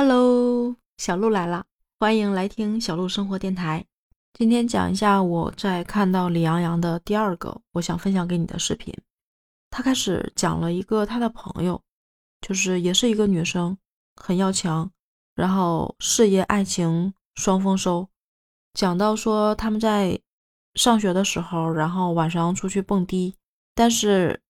[0.00, 1.66] Hello，小鹿来了，
[1.98, 3.84] 欢迎来听小鹿生活电台。
[4.32, 8.94] 今天讲一下我在看到李阳洋的第二个我想分享给你的视频。
[9.70, 11.82] 他开始讲了一个他的朋友，
[12.40, 13.76] 就是也是一个女生，
[14.14, 14.88] 很要强，
[15.34, 18.08] 然后事业爱情双丰收。
[18.74, 20.20] 讲到说他们在
[20.76, 23.34] 上学的时候，然后晚上出去蹦迪，
[23.74, 24.40] 但是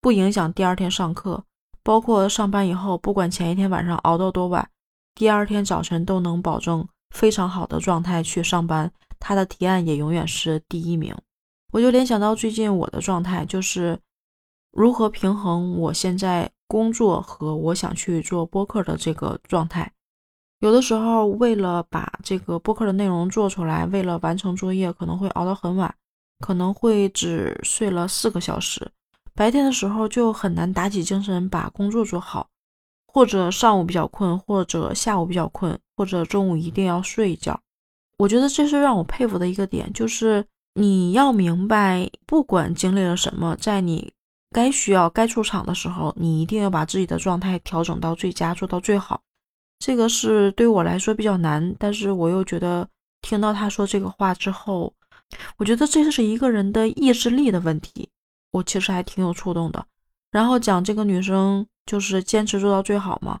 [0.00, 1.44] 不影响第二天上课。
[1.84, 4.68] 包括上班以后，不管前一天晚上熬到多晚，
[5.14, 8.92] 第二天早晨都能保证非常好的状态去上班。
[9.18, 11.14] 他的提案也永远是第一名。
[11.72, 13.98] 我就联想到最近我的状态，就是
[14.72, 19.92] 如何平衡我现在工作和我想去做播客的这个状态。
[20.60, 25.92] 有的时候为了把这个播客的内容做出来，为了完成作业，可能会熬到很晚，
[26.38, 28.92] 可能会只睡了四个小时。
[29.34, 32.48] 白天的时候就很难打起精神把工作做好，
[33.06, 37.60] 或者上午比较困，或者下午比较困，或者中午一定要睡一觉。
[38.18, 40.44] 我觉得这是让我佩服的一个点，就是
[40.74, 44.12] 你要明白，不管经历了什么，在你
[44.50, 49.22] 该需要、该出场的时候，你一定要把自己的状态调整到最佳，做到最好。
[49.78, 52.86] 这个是对我来说比较难，但是我又觉得
[53.22, 54.94] 听到他说这个话之后，
[55.56, 58.08] 我觉得这是一个人的意志力的问题。
[58.52, 59.84] 我其实还挺有触动的，
[60.30, 63.40] 然后讲这个女生就是坚持做到最好嘛，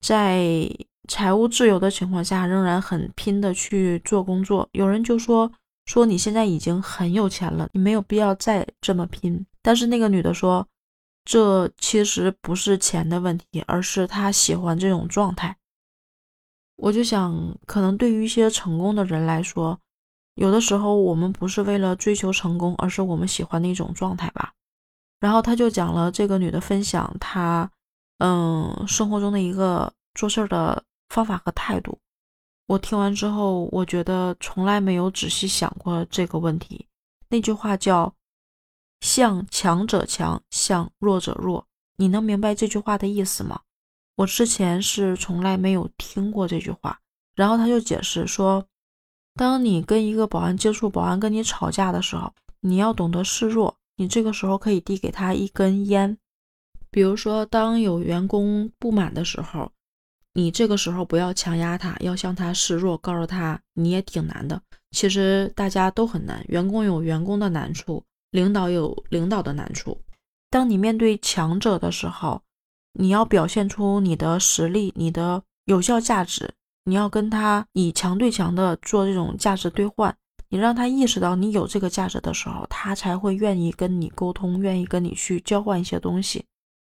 [0.00, 0.68] 在
[1.08, 4.68] 财务自由的情况下，仍然很拼的去做工作。
[4.72, 5.50] 有人就说
[5.86, 9.44] 说你现在已经很有钱了，你没有必要再这么拼。
[9.62, 10.66] 但是那个女的说，
[11.24, 15.56] 这其实不是钱的问题，而是她喜欢这种状态。
[16.76, 19.80] 我就想，可能对于一些成功的人来说。
[20.40, 24.54] 有的时候我们不是为了追求成功，而是我们喜欢的一种状态吧。
[25.18, 27.70] 然后他就讲了这个女的分享，她
[28.20, 31.98] 嗯生活中的一个做事的方法和态度。
[32.68, 36.86] 我听完之后，我觉得从来没有仔细想过这个问题。
[37.28, 38.14] 那句话叫
[39.04, 41.66] “向强者强，向弱者弱”，
[41.98, 43.60] 你能明白这句话的意思吗？
[44.16, 46.98] 我之前是从来没有听过这句话。
[47.34, 48.64] 然后他就解释说。
[49.34, 53.76] 当你跟一个保安接触，保安跟你吵架的时候，你要懂得示弱。
[53.96, 56.16] 你这个时候可以递给他一根烟。
[56.90, 59.70] 比如说，当有员工不满的时候，
[60.34, 64.60] 你这个时候不要强压他，要向他示弱，告诉他你也挺难的。
[64.90, 70.00] 其实大家都很难，员工有员工的难处，领导有领导的难处。
[70.50, 72.42] 当你面对强者的时候，
[72.94, 76.52] 你要表现出你的实力，你的有效价值。
[76.84, 80.16] 你要跟他以强对强的做这种价值兑换，
[80.48, 86.44] 你让他意识到你有这个价值的时候，他才会愿意跟你沟通，愿意跟你去交换一些东西。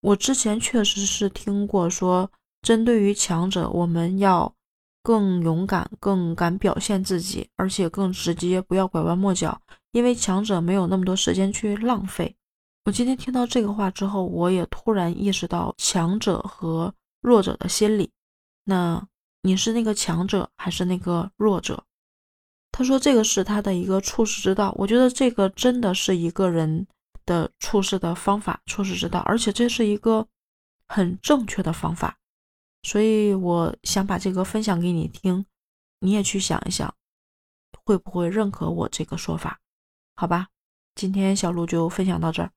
[0.00, 2.30] 我之前确实是听过说，
[2.62, 4.52] 针对于强者，我们要
[5.02, 9.60] 更勇敢，更敢表现自己，而且更直接，不要拐弯抹角，
[9.90, 12.34] 因为强者没有那么多时间去浪费。
[12.84, 18.10] 我今天听到这个话之后，我也突然意识到强者和弱者的心理。
[18.64, 19.06] 那。
[19.42, 21.84] 你是那个强者还是那个弱者？
[22.70, 24.72] 他说这个是他的一个处世之道。
[24.78, 26.86] 我觉得这个真的是一个人
[27.26, 30.26] 的处事的方法、处世之道，而且这是一个
[30.86, 32.18] 很正确的方法。
[32.84, 35.44] 所以我想把这个分享给你听，
[36.00, 36.94] 你也去想一想，
[37.84, 39.60] 会不会认可我这个说法？
[40.16, 40.48] 好吧，
[40.94, 42.52] 今天小鹿就分享到这儿。